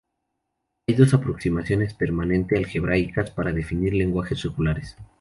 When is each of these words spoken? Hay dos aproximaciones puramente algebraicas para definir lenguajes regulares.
Hay 0.87 0.95
dos 0.95 1.13
aproximaciones 1.13 1.93
puramente 1.93 2.57
algebraicas 2.57 3.29
para 3.29 3.51
definir 3.53 3.93
lenguajes 3.93 4.41
regulares. 4.41 4.97